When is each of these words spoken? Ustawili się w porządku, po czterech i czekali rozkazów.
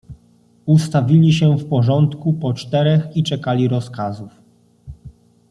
Ustawili 0.65 1.33
się 1.33 1.57
w 1.57 1.69
porządku, 1.69 2.33
po 2.33 2.53
czterech 2.53 3.17
i 3.17 3.23
czekali 3.23 3.67
rozkazów. 3.67 4.31